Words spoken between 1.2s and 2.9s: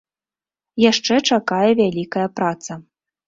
чакае вялікая праца.